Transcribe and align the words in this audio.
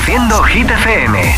Reproduciendo 0.00 0.42
Hit 0.44 0.70
FM. 0.70 1.36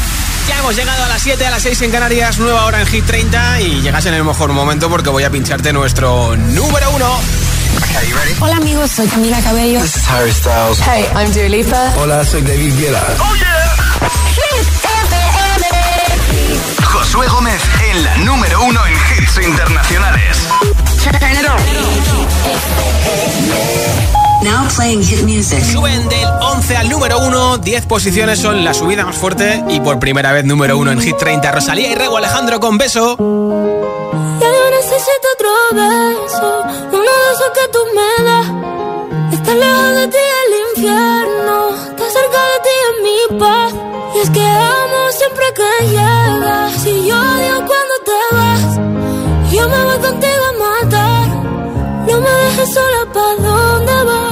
Ya 0.48 0.58
hemos 0.58 0.76
llegado 0.76 1.04
a 1.04 1.08
las 1.08 1.20
7, 1.22 1.46
a 1.46 1.50
las 1.50 1.62
6 1.62 1.82
en 1.82 1.90
Canarias, 1.90 2.38
nueva 2.38 2.64
hora 2.64 2.80
en 2.80 2.86
Hit 2.86 3.04
30 3.04 3.60
y 3.60 3.80
llegas 3.80 4.06
en 4.06 4.14
el 4.14 4.22
mejor 4.22 4.52
momento 4.52 4.88
porque 4.88 5.10
voy 5.10 5.24
a 5.24 5.30
pincharte 5.30 5.72
nuestro 5.72 6.36
número 6.36 6.90
uno. 6.92 7.20
Hola 8.40 8.56
amigos, 8.56 8.90
soy 8.92 9.08
Camila 9.08 9.40
Cabello. 9.42 9.80
This 9.80 9.96
is 9.96 10.08
Harry 10.08 10.32
Styles. 10.32 10.78
Hey, 10.80 11.06
I'm 11.16 11.32
Dua 11.32 11.48
Lipa. 11.48 11.92
Hola, 11.96 12.24
soy 12.24 12.42
David 12.42 12.78
Guetta. 12.78 13.02
Oh 13.18 13.34
yeah. 13.34 13.52
Josué 16.84 17.26
Gómez 17.26 17.60
en 17.90 18.04
la 18.04 18.16
número 18.18 18.62
uno 18.62 18.80
en 18.86 18.92
hits 18.92 19.40
internacionales. 19.44 20.38
Now 24.44 24.68
playing 24.74 25.02
hit 25.02 25.22
music. 25.22 25.62
Suben 25.64 26.08
del 26.08 26.26
11 26.40 26.76
al 26.76 26.88
número 26.88 27.18
1, 27.20 27.58
10 27.58 27.86
posiciones 27.86 28.40
son 28.40 28.64
la 28.64 28.74
subida 28.74 29.04
más 29.04 29.16
fuerte 29.16 29.62
y 29.68 29.80
por 29.80 29.98
primera 29.98 30.32
vez 30.32 30.44
número 30.44 30.76
1 30.78 30.92
en 30.92 31.00
Hit 31.00 31.16
30. 31.16 31.52
Rosalía 31.52 31.92
y 31.92 31.94
Rego 31.94 32.16
Alejandro 32.16 32.58
con 32.60 32.76
beso. 32.78 33.16
Ya 34.40 34.48
yo 34.48 34.70
necesito 34.70 35.28
otro 35.34 35.50
beso, 35.74 36.62
uno 36.90 37.00
de 37.00 37.32
esos 37.32 37.50
que 37.54 37.68
tú 37.72 37.78
me 37.94 38.24
das. 38.24 38.46
Estar 39.34 39.56
lejos 39.56 39.94
de 39.94 40.08
ti 40.08 40.18
el 40.42 40.52
infierno, 40.76 41.70
estar 41.90 42.10
cerca 42.10 42.40
de 42.50 42.58
ti 42.64 42.74
es 42.88 42.94
mi 43.04 43.38
paz. 43.38 43.72
Y 44.14 44.18
es 44.18 44.30
que 44.30 44.44
amo 44.44 45.10
siempre 45.16 45.44
que 45.54 45.86
llegas, 45.86 46.86
y 46.86 47.06
yo 47.06 47.16
odio 47.16 47.56
cuando 47.68 47.94
te 48.04 48.18
vas. 48.36 48.62
Yo 49.52 49.68
me 49.68 49.84
voy 49.84 49.98
contigo 49.98 50.44
a 50.48 50.52
matar, 50.82 51.28
no 52.08 52.20
me 52.20 52.30
dejes 52.30 52.74
sola, 52.74 53.12
¿pa' 53.12 53.34
dónde 53.42 54.04
vas? 54.04 54.31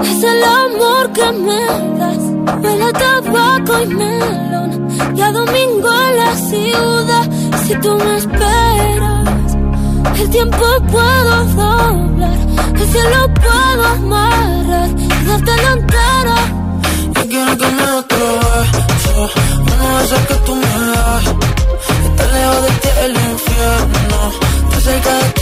es 0.00 0.22
el 0.24 0.44
amor 0.44 1.12
que 1.12 1.32
me 1.32 1.66
das. 1.98 2.22
Huele 2.62 2.84
a 2.84 2.92
tabaco 2.92 3.80
y 3.82 3.86
melón 3.86 4.88
y 5.14 5.20
domingo 5.20 5.90
en 6.08 6.16
la 6.16 6.34
ciudad. 6.36 7.30
Si 7.64 7.74
tú 7.76 7.96
me 7.96 8.16
esperas, 8.16 9.56
el 10.20 10.30
tiempo 10.30 10.64
puedo 10.90 11.44
doblar, 11.56 12.38
el 12.74 12.88
cielo 12.92 13.34
puedo 13.34 13.84
amarrar 13.86 14.90
y 14.96 15.24
darte 15.26 15.56
la 15.64 15.72
entera. 15.72 16.36
Yo 17.14 17.22
quiero 17.28 17.56
que 17.56 17.66
me 17.66 17.86
beso, 18.10 19.30
uno 19.72 19.98
de 19.98 20.04
esos 20.04 20.20
que 20.28 20.34
tú 20.46 20.54
me 20.54 20.72
das. 20.92 21.24
Estar 22.06 22.28
lejos 22.32 22.62
de 22.62 22.70
ti 22.82 22.88
el 23.04 23.12
infierno, 23.12 24.18
estar 24.64 24.80
cerca 24.82 25.14
de 25.14 25.28
ti 25.30 25.41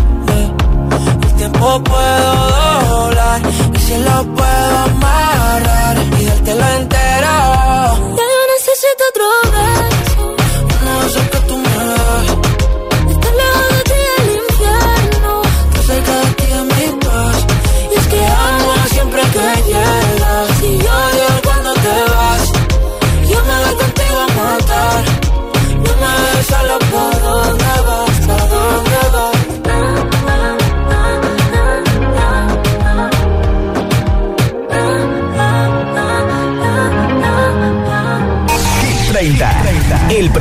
tiempo 1.61 1.83
puedo 1.83 2.89
doblar 2.89 3.41
y 3.73 3.79
si 3.79 3.97
lo 3.97 4.35
puedo 4.35 4.77
amarrar 4.77 5.97
y 6.19 6.25
dártelo 6.25 6.65
entero. 6.79 8.30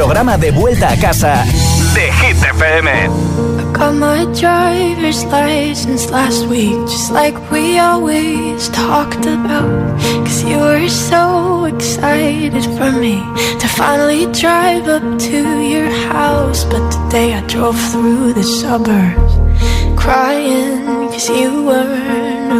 Programa 0.01 0.39
de 0.39 0.51
vuelta 0.51 0.89
a 0.89 0.97
casa 0.97 1.45
de 1.93 2.11
Hit 2.11 2.39
FM. 2.39 2.89
Got 3.75 3.93
my 3.97 4.25
driver's 4.33 5.23
license 5.25 6.11
last 6.11 6.47
week, 6.47 6.73
just 6.89 7.11
like 7.13 7.37
we 7.51 7.79
always 7.79 8.71
talked 8.71 9.27
about. 9.27 10.01
Cause 10.25 10.43
you 10.43 10.59
were 10.59 10.89
so 10.89 11.67
excited 11.67 12.65
for 12.79 12.91
me 12.93 13.21
to 13.59 13.69
finally 13.69 14.25
drive 14.33 14.89
up 14.89 15.03
to 15.19 15.37
your 15.69 15.91
house. 16.11 16.65
But 16.65 16.91
today 16.91 17.35
I 17.35 17.43
drove 17.43 17.79
through 17.93 18.33
the 18.33 18.43
suburbs, 18.43 19.35
crying 20.01 21.11
cause 21.11 21.29
you 21.29 21.67
weren't 21.67 22.60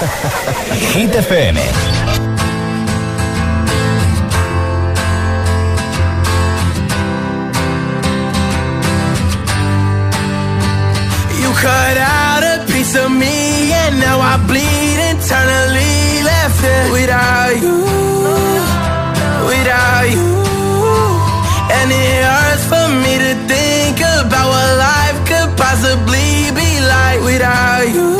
Hit 0.00 1.10
FM. 1.10 1.56
You 11.36 11.52
cut 11.52 11.98
out 11.98 12.42
a 12.42 12.64
piece 12.72 12.96
of 12.96 13.10
me, 13.12 13.72
and 13.72 14.00
now 14.00 14.20
I 14.20 14.40
bleed 14.48 14.98
internally. 15.12 16.24
Left 16.24 16.64
it 16.64 16.92
without 16.96 17.60
you, 17.60 17.84
without 19.52 20.08
you, 20.08 20.32
and 21.76 21.92
it 21.92 22.24
hurts 22.24 22.64
for 22.72 22.88
me 23.04 23.18
to 23.20 23.32
think 23.52 24.00
about 24.00 24.48
what 24.48 24.70
life 24.80 25.18
could 25.28 25.50
possibly 25.58 26.48
be 26.56 26.80
like 26.88 27.20
without 27.20 27.84
you 27.92 28.19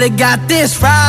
Should've 0.00 0.16
got 0.16 0.48
this 0.48 0.80
right. 0.80 0.99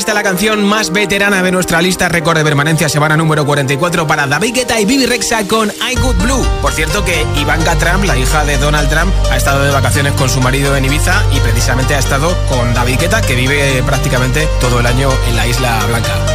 esta 0.00 0.14
la 0.14 0.22
canción 0.22 0.64
más 0.64 0.92
veterana 0.92 1.42
de 1.42 1.52
nuestra 1.52 1.82
lista 1.82 2.08
récord 2.08 2.38
de 2.38 2.42
permanencia, 2.42 2.88
semana 2.88 3.18
número 3.18 3.44
44 3.44 4.06
para 4.06 4.26
David 4.26 4.54
Guetta 4.54 4.80
y 4.80 4.86
Bibi 4.86 5.04
Rexa 5.04 5.46
con 5.46 5.68
I 5.68 5.94
Good 5.94 6.16
Blue. 6.22 6.42
Por 6.62 6.72
cierto 6.72 7.04
que 7.04 7.26
Ivanka 7.36 7.76
Trump, 7.76 8.04
la 8.04 8.16
hija 8.16 8.46
de 8.46 8.56
Donald 8.56 8.88
Trump, 8.88 9.12
ha 9.30 9.36
estado 9.36 9.62
de 9.62 9.70
vacaciones 9.70 10.14
con 10.14 10.30
su 10.30 10.40
marido 10.40 10.74
en 10.74 10.86
Ibiza 10.86 11.22
y 11.36 11.40
precisamente 11.40 11.94
ha 11.94 11.98
estado 11.98 12.34
con 12.48 12.72
David 12.72 12.98
Guetta, 12.98 13.20
que 13.20 13.34
vive 13.34 13.82
prácticamente 13.82 14.48
todo 14.58 14.80
el 14.80 14.86
año 14.86 15.10
en 15.28 15.36
la 15.36 15.46
Isla 15.46 15.84
Blanca. 15.86 16.29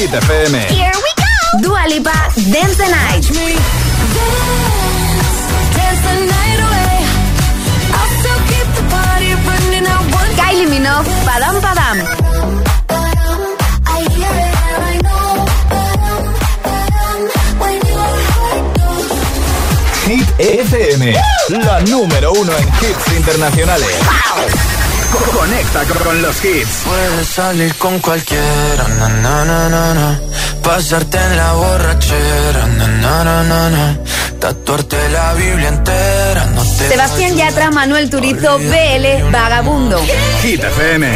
Hit 0.00 0.12
FM. 0.12 0.54
Here 0.72 0.92
we 1.04 1.10
go. 1.20 1.60
Dua 1.60 1.84
Lipa, 1.86 2.16
Dance 2.50 2.76
the 2.78 2.88
Night. 2.88 3.28
Kylie 10.36 10.66
Minogue, 10.68 11.06
Padam 11.24 11.60
Padam. 11.60 11.98
Hit 20.06 20.26
FM, 20.38 21.14
la 21.64 21.80
número 21.82 22.32
uno 22.32 22.52
en 22.56 22.68
hits 22.68 23.12
internacionales. 23.16 23.88
Co- 24.06 24.79
Conecta 25.10 25.84
con 26.04 26.22
los 26.22 26.44
hits. 26.44 26.82
Puedes 26.84 27.28
salir 27.28 27.74
con 27.76 27.98
cualquiera, 27.98 28.88
na, 28.98 29.08
na, 29.08 29.44
na, 29.44 29.68
na, 29.68 29.94
na. 29.94 30.20
Pasarte 30.62 31.18
en 31.18 31.36
la 31.36 31.52
borrachera, 31.52 32.66
na, 32.66 32.86
na, 32.86 33.24
na, 33.24 33.42
na, 33.44 33.70
na. 33.70 33.98
Tatuarte 34.38 35.08
la 35.10 35.34
Biblia 35.34 35.68
entera, 35.68 36.46
no 36.46 36.62
te 36.62 36.88
Sebastián 36.88 37.36
Yatra, 37.36 37.70
Manuel 37.70 38.08
Turizo, 38.08 38.58
BL, 38.58 39.30
Vagabundo. 39.30 39.98
Hit 40.42 40.62
FM. 40.62 41.06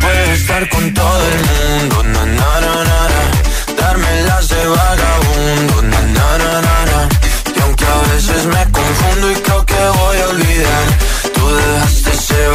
Puedes 0.00 0.40
estar 0.40 0.68
con 0.70 0.92
todo 0.94 1.22
el 1.32 1.80
mundo, 1.80 2.02
na, 2.04 2.24
na, 2.26 2.60
na, 2.60 2.74
na, 2.84 3.08
na. 3.12 3.80
Darme 3.80 4.22
las 4.22 4.48
de 4.48 4.66
vagabundo, 4.66 5.82
na, 5.82 6.00
na, 6.00 6.38
na, 6.38 6.60
na, 6.62 6.84
na. 6.90 7.08
Y 7.56 7.60
aunque 7.60 7.84
a 7.84 8.14
veces 8.14 8.46
me 8.46 8.72
confundo 8.72 9.30
y 9.30 9.34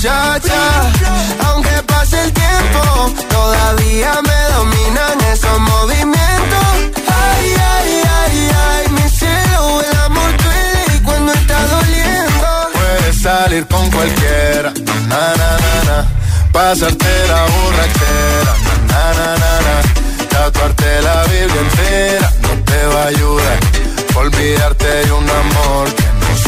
muchacha. 0.00 0.90
Aunque 1.46 1.82
pase 1.86 2.22
el 2.24 2.32
tiempo, 2.32 3.12
todavía 3.28 4.12
me 4.22 4.54
dominan 4.54 5.20
esos 5.32 5.60
movimientos. 5.60 6.68
Ay, 7.06 7.54
ay, 7.74 8.02
ay, 8.18 8.50
ay, 8.66 8.92
mi 8.92 9.08
cielo, 9.10 9.82
el 9.82 9.98
amor 10.06 10.30
duele 10.42 10.96
y 10.96 10.98
cuando 11.00 11.32
está 11.32 11.66
doliendo. 11.66 12.46
Puedes 12.72 13.22
salir 13.22 13.66
con 13.66 13.90
cualquiera, 13.90 14.72
na 15.08 15.24
na 15.40 15.50
na 15.64 15.74
na. 15.88 16.08
Pasarte 16.50 17.12
la 17.28 17.42
borrachera, 17.52 18.52
na 18.88 19.04
na 19.18 19.28
na 19.42 19.52
na. 19.66 19.74
Tatuarte 20.30 21.02
la 21.02 21.24
Biblia 21.24 21.60
entera 21.60 22.32
no 22.40 22.64
te 22.64 22.86
va 22.86 23.02
a 23.02 23.06
ayudar. 23.08 23.58
Olvidarte 24.16 24.86
de 24.86 25.12
un 25.12 25.28
amor 25.28 25.99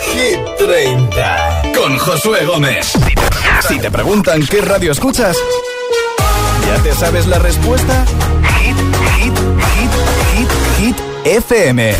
Hit 0.00 0.38
30. 0.58 1.62
Con 1.74 1.96
Josué 1.98 2.44
Gómez. 2.44 2.92
Si 3.66 3.78
te 3.78 3.90
preguntan 3.90 4.46
qué 4.46 4.60
radio 4.60 4.92
escuchas, 4.92 5.36
¿ya 6.66 6.82
te 6.82 6.94
sabes 6.94 7.26
la 7.26 7.38
respuesta? 7.38 8.04
Hit, 8.60 8.76
hit, 9.16 9.38
hit, 9.74 9.90
hit, 10.34 10.50
hit, 10.78 10.96
FM. 11.24 11.94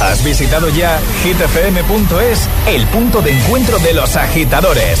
¿Has 0.00 0.24
visitado 0.24 0.68
ya 0.70 0.98
hitfm.es, 1.22 2.48
el 2.66 2.86
punto 2.86 3.20
de 3.22 3.32
encuentro 3.32 3.78
de 3.78 3.92
los 3.92 4.16
agitadores? 4.16 5.00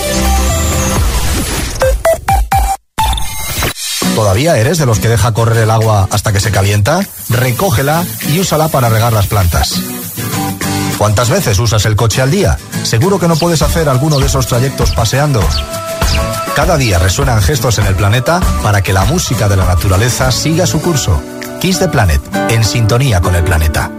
¿Todavía 4.21 4.55
eres 4.55 4.77
de 4.77 4.85
los 4.85 4.99
que 4.99 5.07
deja 5.07 5.31
correr 5.31 5.63
el 5.63 5.71
agua 5.71 6.07
hasta 6.11 6.31
que 6.31 6.39
se 6.39 6.51
calienta? 6.51 7.03
Recógela 7.29 8.05
y 8.29 8.39
úsala 8.39 8.67
para 8.67 8.87
regar 8.87 9.11
las 9.13 9.25
plantas. 9.25 9.81
¿Cuántas 10.99 11.31
veces 11.31 11.57
usas 11.57 11.87
el 11.87 11.95
coche 11.95 12.21
al 12.21 12.29
día? 12.29 12.55
¿Seguro 12.83 13.19
que 13.19 13.27
no 13.27 13.35
puedes 13.35 13.63
hacer 13.63 13.89
alguno 13.89 14.19
de 14.19 14.27
esos 14.27 14.45
trayectos 14.45 14.91
paseando? 14.91 15.41
Cada 16.55 16.77
día 16.77 16.99
resuenan 16.99 17.41
gestos 17.41 17.79
en 17.79 17.87
el 17.87 17.95
planeta 17.95 18.41
para 18.61 18.83
que 18.83 18.93
la 18.93 19.05
música 19.05 19.49
de 19.49 19.57
la 19.57 19.65
naturaleza 19.65 20.31
siga 20.31 20.67
su 20.67 20.83
curso. 20.83 21.19
Kiss 21.59 21.79
the 21.79 21.87
Planet, 21.87 22.21
en 22.49 22.63
sintonía 22.63 23.21
con 23.21 23.33
el 23.33 23.43
planeta. 23.43 23.89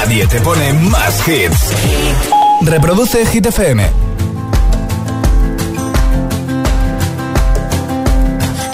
Nadie 0.00 0.26
te 0.26 0.40
pone 0.40 0.72
más 0.72 1.28
hits. 1.28 1.72
Reproduce 2.62 3.26
Hit 3.26 3.44
FM. 3.44 3.80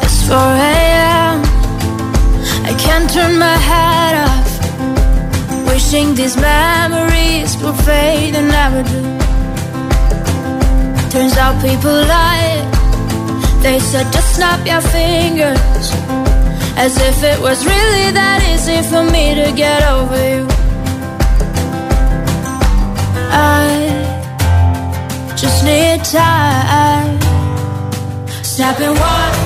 It's 0.03 0.23
4 0.29 0.37
a.m. 0.39 1.43
I 2.65 2.75
can't 2.79 3.12
turn 3.12 3.39
my 3.41 3.57
head 3.71 4.15
off. 4.29 4.51
Wishing 5.67 6.15
these 6.15 6.37
memories 6.37 7.57
will 7.61 7.75
fade 7.75 8.37
and 8.37 8.49
never 8.49 8.85
do. 8.85 9.03
Turns 11.11 11.37
out 11.37 11.61
people 11.61 11.91
lie. 12.07 12.62
They 13.62 13.81
said 13.81 14.07
just 14.12 14.37
snap 14.37 14.65
your 14.65 14.81
fingers. 14.81 15.91
As 16.77 16.97
if 17.01 17.25
it 17.25 17.41
was 17.41 17.67
really 17.67 18.12
that 18.12 18.41
easy 18.55 18.81
for 18.89 19.03
me 19.03 19.35
to 19.35 19.51
get 19.57 19.83
over 19.91 20.23
you. 20.31 20.65
I 23.31 25.35
just 25.37 25.65
need 25.65 26.05
time. 26.05 27.21
Stop 28.43 28.81
and 28.81 28.99
walk. 28.99 29.45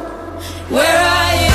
where 0.71 0.85
are 0.85 1.45
you? 1.45 1.50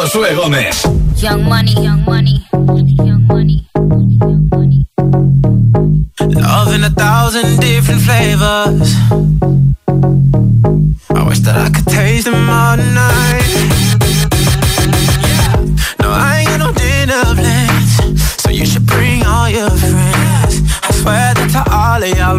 Josué 0.00 0.34
Gómez. 0.34 0.82
Young 1.16 1.44
money, 1.44 1.74
young 1.74 2.02
money, 2.06 2.42
young 2.52 3.26
money, 3.26 3.68
young 3.74 4.48
money. 4.48 4.86
Love 6.20 6.72
in 6.72 6.84
a 6.84 6.90
thousand 6.90 7.60
different 7.60 8.00
flavors. 8.00 8.94
I 11.10 11.22
wish 11.28 11.40
that 11.40 11.54
I 11.54 11.68
could 11.68 11.84
taste 11.86 12.24
them 12.24 12.48
all 12.48 12.78
night. 12.78 13.52
No, 16.00 16.08
I 16.08 16.38
ain't 16.38 16.48
got 16.48 16.60
no 16.60 16.72
dinner 16.72 17.22
plans, 17.34 18.42
so 18.42 18.48
you 18.48 18.64
should 18.64 18.86
bring 18.86 19.22
all 19.26 19.50
your 19.50 19.68
friends. 19.68 20.62
I 20.82 20.92
swear 20.92 21.34
that 21.34 21.50
to 21.52 21.62
all 21.70 22.02
of 22.02 22.16
y'all 22.16 22.38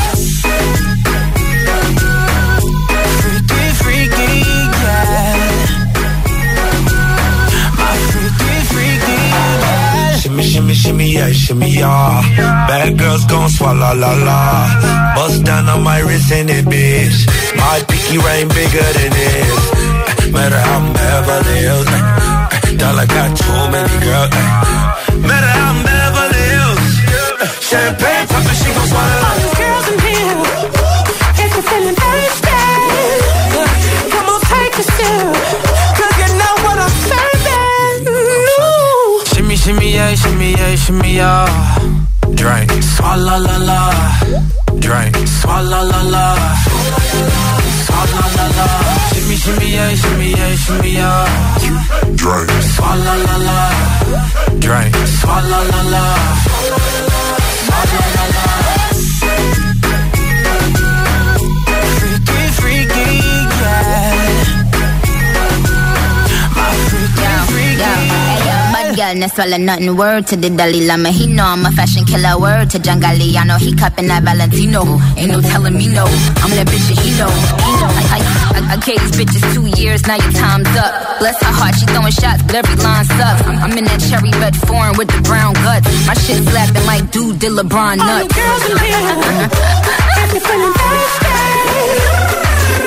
Shimmy, 10.41 10.53
shimmy, 10.53 10.73
shimmy, 10.73 11.11
yeah, 11.13 11.31
shimmy, 11.31 11.69
yeah. 11.69 12.21
Bad 12.67 12.97
girls 12.97 13.25
gon' 13.25 13.47
swallow 13.49 13.93
la 13.93 14.13
la. 14.25 15.13
Bust 15.13 15.43
down 15.43 15.69
on 15.69 15.83
my 15.83 15.99
wrist 15.99 16.31
in 16.31 16.49
it, 16.49 16.65
bitch. 16.65 17.27
My 17.55 17.77
pinky 17.87 18.17
ring 18.17 18.47
bigger 18.49 18.89
than 18.97 19.11
this. 19.13 20.33
Matter 20.33 20.57
how 20.57 20.79
I'm 20.79 20.93
Beverly 20.93 21.57
Hills. 21.61 21.85
Dollar 22.75 23.05
got 23.05 23.37
too 23.37 23.61
many 23.69 23.97
girls. 24.01 24.33
Matter 25.29 25.51
how 25.61 25.77
I'm 25.77 25.85
Beverly 25.85 26.43
Hills. 26.57 26.89
Champagne 27.61 28.25
poppin', 28.25 28.57
she 28.57 28.69
gon' 28.73 28.87
swallow. 28.89 29.21
All 29.29 29.37
you 29.45 29.51
girls 29.61 29.87
in 29.93 30.00
Shimmy, 39.71 39.93
yeah, 39.93 40.13
shimmy, 40.15 40.51
yeah, 40.51 40.75
shimmy, 40.75 41.15
yeah. 41.15 41.79
Drink, 42.35 42.71
swalla 42.83 43.39
la 43.39 43.57
la. 43.69 43.79
Drink, 44.79 45.15
swalla 45.39 45.81
la 45.89 46.01
la. 46.13 46.25
Swalla 47.85 48.25
la 48.35 48.47
la. 48.57 48.67
Shimmy, 49.13 49.35
shimmy, 49.37 49.71
yeah, 49.71 49.95
shimmy, 49.95 50.31
yeah, 50.31 50.55
shimmy, 50.55 50.91
yeah. 50.91 51.25
Drink. 52.17 52.49
Swalla 52.75 53.15
la 53.23 53.37
la. 53.47 53.59
Drink. 54.59 54.93
Swalla 55.07 55.59
la 55.71 55.81
la. 55.93 57.10
Bad 69.11 69.17
girl, 69.19 69.27
no 69.27 69.27
swallow 69.27 69.57
nothing. 69.57 69.97
Word 69.97 70.27
to 70.27 70.35
the 70.37 70.49
Dalai 70.49 70.87
Lama. 70.87 71.09
He 71.11 71.27
know 71.27 71.43
I'm 71.43 71.65
a 71.65 71.71
fashion 71.71 72.05
killer. 72.05 72.39
Word 72.39 72.69
to 72.71 72.79
John 72.79 73.01
Galliano. 73.01 73.59
He 73.59 73.75
cupping 73.75 74.07
that 74.07 74.23
Valentino. 74.23 74.83
Ain't 75.17 75.31
no 75.31 75.41
telling 75.41 75.75
me 75.75 75.87
no. 75.91 76.05
I'm 76.39 76.51
that 76.55 76.67
bitch 76.71 76.87
and 76.95 76.99
he 76.99 77.11
know. 77.19 77.27
I, 77.27 78.07
I, 78.15 78.19
I, 78.55 78.73
I 78.73 78.77
gave 78.79 78.99
these 79.03 79.11
bitches 79.19 79.43
two 79.53 79.67
years. 79.81 80.07
Now 80.07 80.15
your 80.15 80.31
time's 80.31 80.71
up. 80.79 81.19
Bless 81.19 81.35
her 81.43 81.51
heart. 81.51 81.75
She 81.75 81.85
throwing 81.91 82.11
shots, 82.15 82.41
but 82.47 82.55
every 82.63 82.75
line 82.79 83.03
sucks. 83.05 83.43
I'm, 83.43 83.59
I'm 83.59 83.75
in 83.77 83.83
that 83.85 83.99
cherry 84.07 84.31
red 84.39 84.55
foreign 84.55 84.95
with 84.95 85.09
the 85.11 85.19
brown 85.27 85.53
guts. 85.59 85.87
My 86.07 86.13
shit 86.15 86.39
slapping 86.47 86.85
like 86.87 87.11
dude 87.11 87.39
did 87.39 87.51
LeBron 87.51 87.99
nuts. 87.99 88.07
All 88.07 88.23
the 88.23 88.31
girls 88.31 88.63
in 88.71 88.77
here, 88.79 88.95
if 90.23 90.39
you're 90.39 90.45
feeling 90.47 90.71
thirsty, 90.71 91.35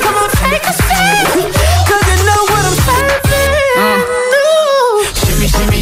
come 0.00 0.16
on, 0.16 0.28
take 0.40 0.64
a 0.64 0.72
seat, 0.72 1.52
'cause 1.84 2.04
you 2.08 2.16
know 2.24 2.40
what 2.48 2.62
I'm 2.64 2.76
serving. 2.80 3.20
Uh. 3.76 4.00
Ooh. 4.00 5.04
Shimmy, 5.14 5.48
shimmy, 5.48 5.48
shimmy, 5.48 5.73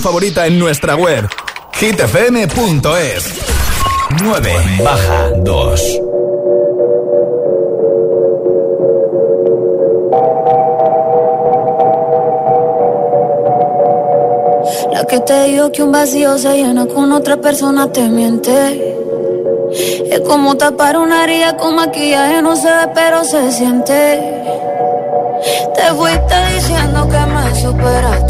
favorita 0.00 0.46
en 0.46 0.58
nuestra 0.58 0.96
web 0.96 1.28
hitfm.es 1.78 3.24
9 4.22 4.52
baja 4.82 5.30
2 5.36 6.00
La 14.92 15.04
que 15.04 15.20
te 15.20 15.44
dijo 15.44 15.70
que 15.70 15.82
un 15.82 15.92
vacío 15.92 16.38
se 16.38 16.56
llena 16.56 16.86
con 16.86 17.12
otra 17.12 17.36
persona 17.36 17.92
te 17.92 18.08
miente. 18.08 18.96
Es 20.10 20.20
como 20.20 20.56
tapar 20.56 20.96
una 20.96 21.24
herida 21.24 21.56
con 21.56 21.76
maquillaje, 21.76 22.42
no 22.42 22.56
se 22.56 22.68
ve, 22.68 22.88
pero 22.94 23.24
se 23.24 23.52
siente. 23.52 24.18
Te 25.74 25.94
fuiste 25.94 26.34
diciendo 26.54 27.08
que 27.08 27.18
me 27.18 27.54
superaste 27.60 28.29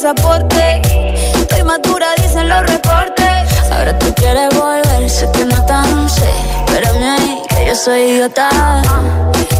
Pasaporte. 0.00 0.80
Estoy 1.34 1.64
madura, 1.64 2.06
dicen 2.22 2.48
los 2.48 2.62
reportes. 2.62 3.48
Ahora 3.72 3.98
tú 3.98 4.14
quieres 4.14 4.48
volver, 4.54 5.10
sé 5.10 5.28
que 5.32 5.44
no 5.44 5.66
tan 5.66 6.08
sé. 6.08 6.30
Espérame 6.66 7.02
ahí, 7.02 7.42
que 7.48 7.66
yo 7.66 7.74
soy 7.74 8.00
idiota. 8.02 8.48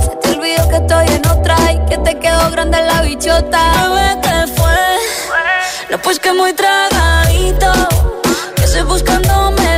Se 0.01 0.17
te 0.23 0.31
olvidó 0.31 0.69
que 0.69 0.77
estoy 0.77 1.07
en 1.09 1.27
otra 1.27 1.57
y 1.73 1.79
que 1.87 1.99
te 1.99 2.19
quedó 2.21 2.51
grande 2.53 2.81
la 2.83 3.03
bichota. 3.03 3.61
Bebé, 3.83 4.21
¿qué 4.23 4.53
fue? 4.57 4.79
No, 5.91 5.99
pues 5.99 6.21
que 6.21 6.33
muy 6.33 6.53
tragadito. 6.53 7.73
Que 8.55 8.63
estoy 8.63 8.83
buscándome 8.83 9.78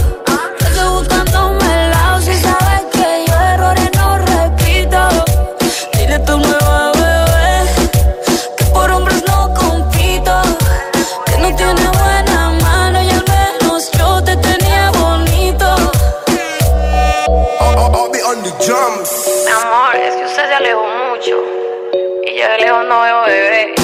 Yo 22.41 22.47
de 22.49 22.57
lejos 22.57 22.85
no 22.89 23.01
veo 23.01 23.21
bebé. 23.25 23.75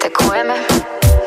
Te 0.00 0.10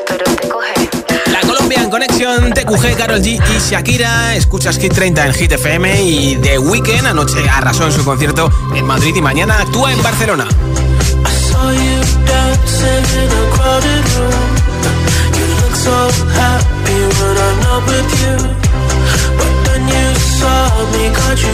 pero 0.08 0.26
te 0.36 0.48
coge. 0.48 0.90
La 1.32 1.42
Colombian 1.42 1.90
Connection, 1.90 2.54
TQG, 2.54 2.98
Carol 2.98 3.22
G 3.22 3.42
y 3.42 3.60
Shakira. 3.60 4.36
Escuchas 4.36 4.78
Hit 4.78 4.94
30 4.94 5.26
en 5.26 5.34
Hit 5.34 5.52
FM 5.52 6.02
y 6.02 6.36
The 6.38 6.60
Weeknd 6.60 7.08
anoche 7.08 7.40
arrasó 7.50 7.86
en 7.86 7.92
su 7.92 8.06
concierto 8.06 8.50
en 8.74 8.86
Madrid 8.86 9.14
y 9.16 9.22
mañana 9.22 9.60
actúa 9.60 9.92
en 9.92 10.02
Barcelona. 10.02 10.48
saw 11.28 11.72
you 11.72 12.00
dancing 12.26 13.06
in 13.20 13.30
a 13.42 13.44
crowded 13.56 14.06
room. 14.16 14.50
You 15.38 15.46
look 15.60 15.76
so 15.76 15.98
happy 16.40 17.00
when 17.18 17.36
I'm 17.46 17.58
not 17.68 17.82
with 17.90 18.12
you. 18.22 18.36
But 19.40 19.54
then 19.66 19.84
you 19.94 20.08
saw 20.40 20.68
me, 20.94 21.04
caught 21.18 21.40
you 21.44 21.54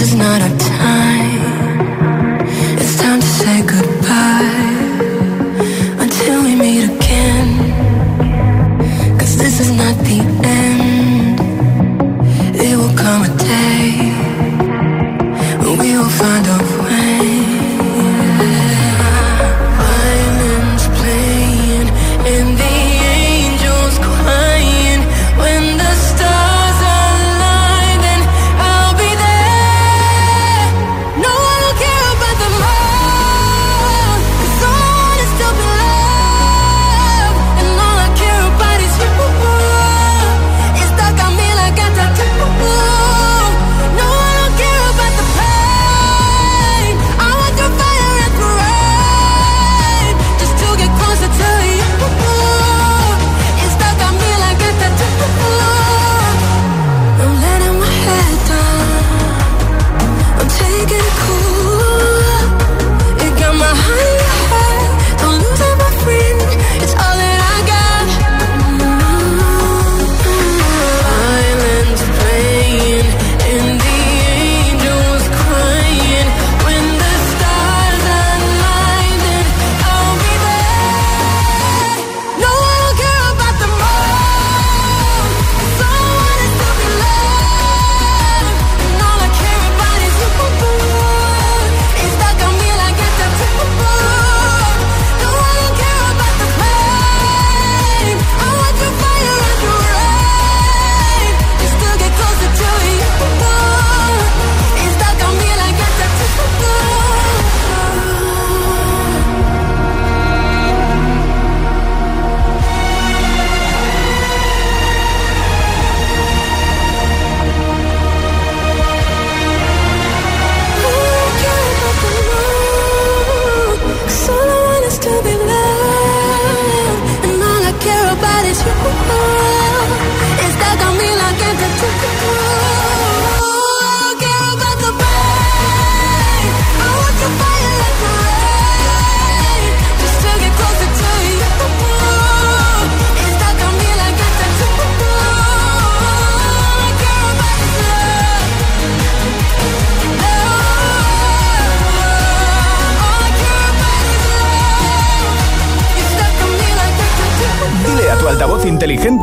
Is 0.00 0.14
not 0.14 0.40
our 0.40 0.69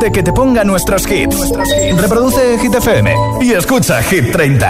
inteligente 0.08 0.12
que 0.12 0.22
te 0.22 0.32
ponga 0.32 0.64
nuestros 0.64 1.06
hits. 1.10 1.50
Reproduce 2.00 2.58
Hit 2.58 2.74
FM 2.74 3.14
y 3.40 3.52
escucha 3.52 4.02
Hit 4.02 4.32
30. 4.32 4.68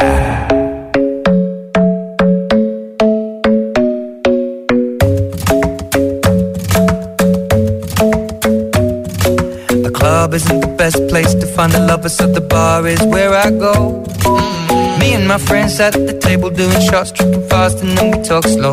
The 9.82 9.90
club 9.92 10.34
isn't 10.34 10.60
the 10.60 10.74
best 10.76 11.06
place 11.08 11.34
to 11.34 11.46
find 11.46 11.72
the 11.72 11.80
lovers, 11.80 12.16
so 12.16 12.26
the 12.26 12.40
bar 12.40 12.86
is 12.86 13.00
where 13.06 13.34
I 13.34 13.50
go. 13.50 14.02
Me 14.98 15.14
and 15.14 15.26
my 15.26 15.38
friends 15.38 15.80
at 15.80 15.92
the 15.92 16.14
table 16.14 16.50
doing 16.50 16.80
shots, 16.90 17.12
tripping 17.12 17.48
fast, 17.48 17.82
and 17.82 17.96
then 17.96 18.10
we 18.10 18.22
talk 18.24 18.44
slow. 18.44 18.72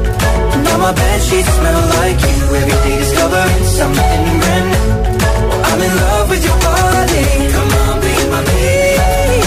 Now 0.71 0.77
my 0.77 0.93
bed 0.93 1.21
sheets 1.21 1.51
smell 1.57 1.81
like 1.99 2.19
you. 2.27 2.37
Every 2.55 2.77
day 2.83 2.97
discovering 3.03 3.65
something 3.79 4.23
brand 4.41 4.67
new. 4.71 4.87
I'm 5.67 5.81
in 5.87 5.93
love 6.03 6.29
with 6.29 6.43
your 6.47 6.59
body. 6.63 7.23
Come 7.55 7.71
on, 7.83 7.95
be 7.99 8.13
my 8.31 8.41
baby. 8.47 9.41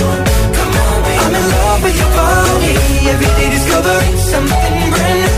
Come 0.56 0.74
on, 0.84 0.98
be 1.06 1.12
I'm 1.24 1.34
in 1.40 1.46
love 1.56 1.80
with 1.82 1.96
your 2.02 2.12
body. 2.20 2.74
Every 3.12 3.30
day 3.38 3.48
discovering 3.56 4.16
something 4.32 4.90
brand 4.92 5.18
new. 5.24 5.36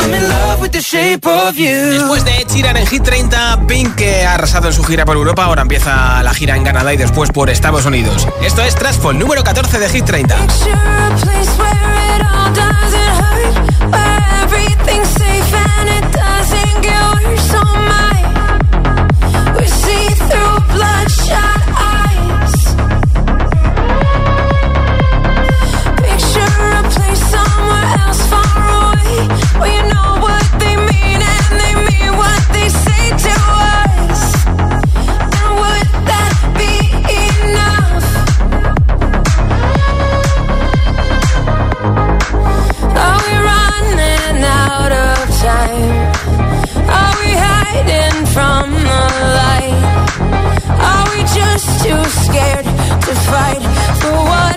I'm 0.00 0.14
in 0.14 0.24
love 0.26 0.60
with 0.62 0.72
the 0.72 0.80
shape 0.80 1.26
of 1.26 1.54
you. 1.58 1.76
Después 2.00 2.24
de 2.24 2.46
Chiran 2.46 2.76
en 2.78 2.86
Hit 2.86 3.02
30, 3.02 3.66
Pink, 3.68 3.94
que 3.96 4.24
ha 4.24 4.34
arrasado 4.34 4.68
en 4.68 4.72
su 4.72 4.82
gira 4.84 5.04
por 5.04 5.16
Europa, 5.16 5.44
ahora 5.44 5.60
empieza 5.62 6.22
la 6.22 6.32
gira 6.32 6.56
en 6.56 6.64
Canadá 6.64 6.94
y 6.94 6.96
después 6.96 7.30
por 7.30 7.50
Estados 7.50 7.84
Unidos. 7.84 8.26
Esto 8.42 8.62
es 8.62 8.74
Trashfall, 8.74 9.18
número 9.18 9.44
14 9.44 9.78
de 9.78 9.88
Hit 9.90 10.06
30. 10.06 10.36
Bloodshot 20.74 21.53
just 51.64 51.84
too 51.84 52.04
scared 52.04 52.64
to 52.64 53.14
fight 53.30 53.62
for 54.00 54.12
what 54.12 54.53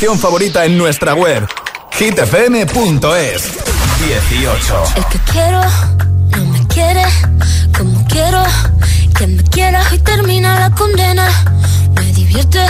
canción 0.00 0.18
favorita 0.18 0.64
en 0.64 0.78
nuestra 0.78 1.12
web 1.12 1.46
hitfm.es 1.92 3.42
18. 4.30 4.84
El 4.96 5.04
que 5.04 5.18
quiero 5.30 5.60
no 6.38 6.44
me 6.46 6.66
quiere 6.68 7.04
como 7.76 8.02
quiero 8.08 8.42
Quien 9.12 9.36
me 9.36 9.42
quiera 9.44 9.82
y 9.92 9.98
termina 9.98 10.58
la 10.58 10.70
condena. 10.70 11.28
Me 11.96 12.12
divierte, 12.14 12.66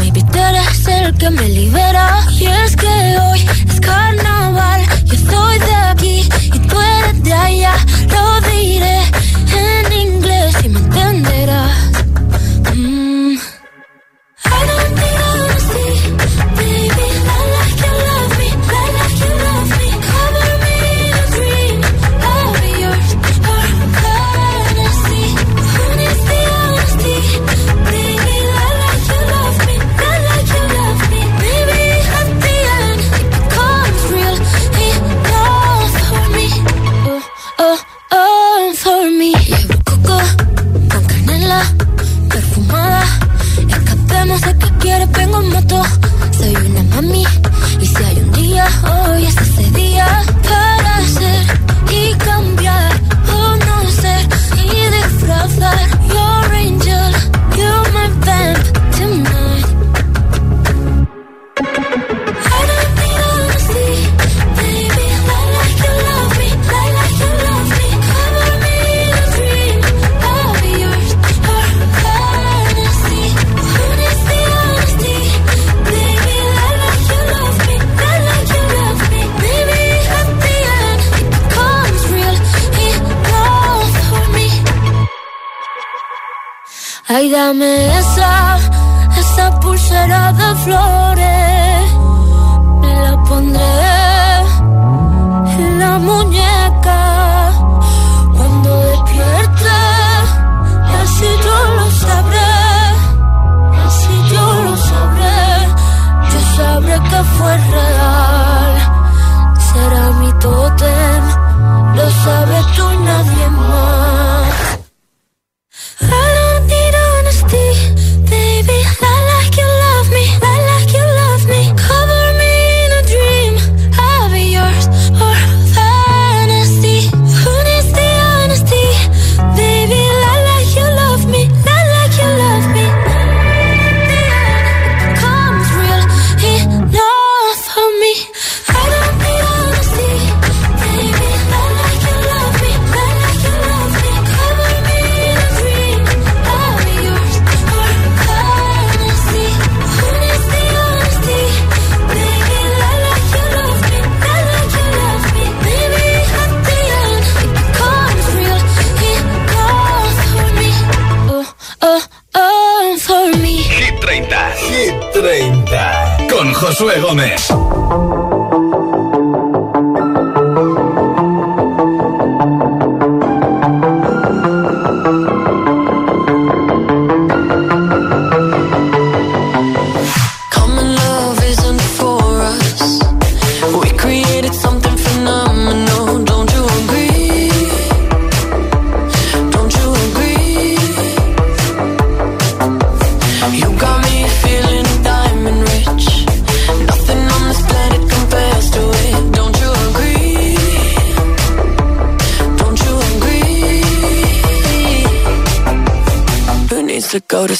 maybe 0.00 0.20
tú 0.32 0.38
eres 0.40 0.88
el 0.88 1.16
que 1.16 1.30
me 1.30 1.48
libera. 1.48 2.24
Y 2.32 2.46
es 2.46 2.74
que 2.74 2.88
hoy 2.88 3.48
es 3.68 3.80
carnaval. 3.80 4.27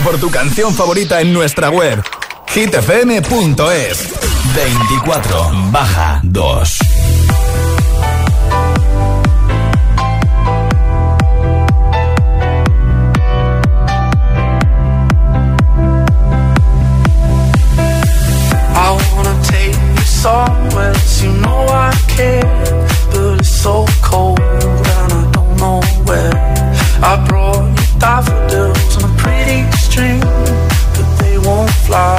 Por 0.00 0.18
tu 0.18 0.30
canción 0.30 0.74
favorita 0.74 1.20
en 1.20 1.34
nuestra 1.34 1.68
web 1.68 2.02
hitfm.es 2.48 4.08
24 4.54 5.50
baja 5.70 6.20
2 6.24 6.78
I 18.74 18.98
wanna 19.14 19.42
take 19.44 19.76
you 19.76 20.02
somewhere 20.04 20.94
you 21.22 21.32
know 21.42 21.66
I 21.68 21.92
care, 22.08 22.42
but 23.12 23.40
it's 23.40 23.48
so 23.50 23.84
cold 24.02 24.40
and 24.40 25.12
I 25.12 25.30
don't 25.32 25.56
know 25.58 25.80
where. 26.06 26.32
I 27.04 27.24
brought 27.28 27.68
you 27.78 28.00
daffodils 28.00 28.96
on 28.96 29.10
a 29.10 29.14
pretty 29.16 29.81
string, 29.92 30.20
but 30.94 31.08
they 31.20 31.36
won't 31.46 31.70
fly 31.86 32.16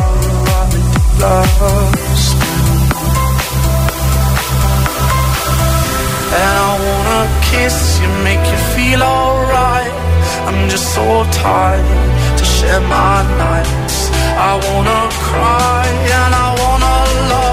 like 0.53 0.71
they 1.21 1.43
do. 1.59 1.71
And 6.41 6.55
I 6.69 6.71
wanna 6.88 7.21
kiss 7.49 7.78
you, 7.99 8.09
make 8.28 8.43
you 8.51 8.59
feel 8.76 9.01
alright. 9.01 9.93
I'm 10.47 10.61
just 10.74 10.88
so 10.97 11.05
tired 11.45 11.88
to 12.39 12.45
share 12.55 12.84
my 12.97 13.17
nights. 13.45 13.97
I 14.49 14.51
wanna 14.65 15.01
cry 15.28 15.84
and 16.17 16.32
I 16.45 16.49
wanna 16.61 16.95
love, 17.32 17.53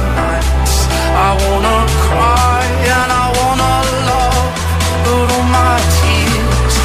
I 1.13 1.31
wanna 1.43 1.77
cry 2.07 2.63
and 2.95 3.11
I 3.11 3.25
wanna 3.37 3.73
love, 4.09 4.51
but 5.05 5.27
all 5.35 5.47
my 5.59 5.75
tears. 5.97 6.75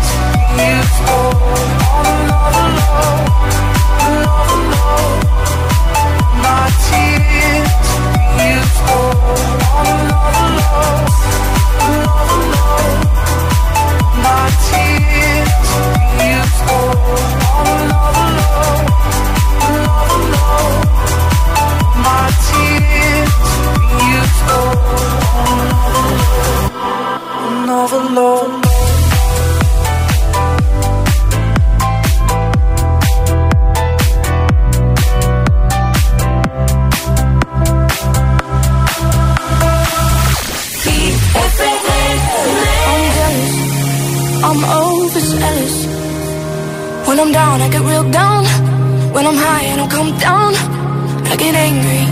Love. 27.76 28.62
I'm 44.48 44.64
overzealous. 44.64 45.86
When 47.08 47.20
I'm 47.20 47.32
down, 47.32 47.62
I 47.62 47.70
get 47.70 47.82
real 47.82 48.10
down. 48.12 48.46
When 49.14 49.26
I'm 49.26 49.36
high, 49.36 49.64
and 49.72 49.82
I 49.82 49.88
come 49.88 50.18
down. 50.18 50.54
I 51.32 51.36
get 51.36 51.56
angry, 51.56 52.04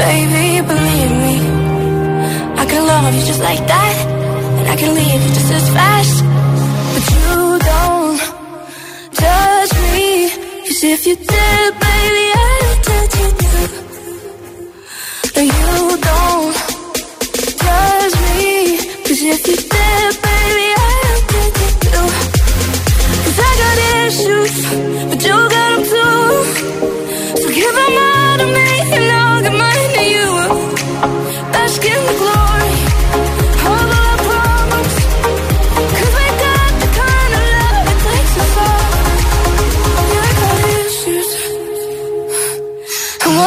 baby, 0.00 0.66
believe 0.66 1.12
me. 1.24 1.36
I 2.56 2.64
can 2.64 2.86
love 2.86 3.14
you 3.14 3.24
just 3.26 3.40
like 3.40 3.66
that, 3.66 4.17
I 4.70 4.76
can 4.76 4.94
leave 4.94 5.22
just 5.36 5.50
as 5.58 5.66
fast. 5.76 6.16
But 6.92 7.04
you 7.16 7.58
don't 7.70 8.20
judge 9.20 9.74
me, 9.92 10.30
'cause 10.64 10.82
if 10.94 11.06
you 11.06 11.16
did, 11.16 11.87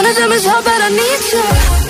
wanna 0.02 0.14
them 0.16 0.32
is 0.32 0.46
hope, 0.46 0.64
but 0.66 0.82
I 0.82 0.90
need 0.90 1.34
you. 1.34 1.81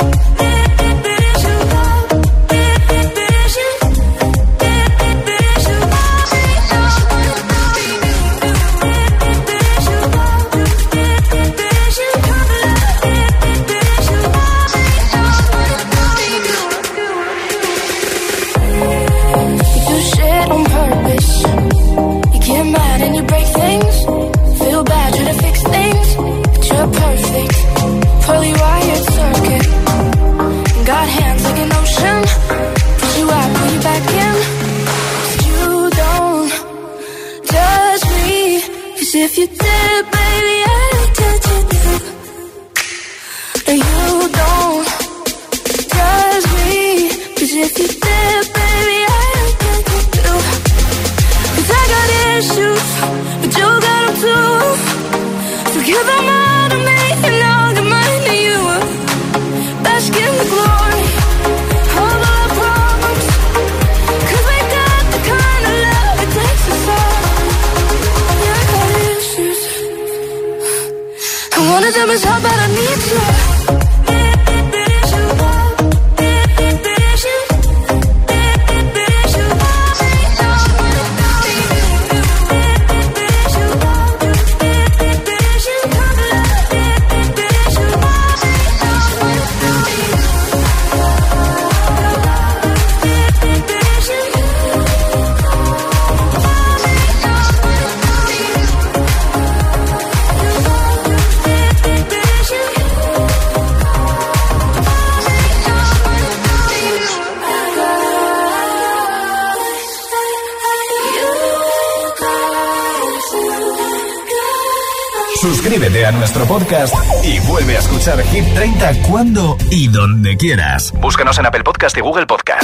Nuestro 116.13 116.45
podcast 116.45 116.93
y 117.23 117.39
vuelve 117.47 117.75
a 117.75 117.79
escuchar 117.79 118.21
Hit 118.23 118.45
30 118.53 119.01
cuando 119.09 119.57
y 119.69 119.87
donde 119.87 120.37
quieras. 120.37 120.91
Búscanos 121.01 121.37
en 121.39 121.45
Apple 121.45 121.63
Podcast 121.63 121.97
y 121.97 122.01
Google 122.01 122.27
Podcast. 122.27 122.60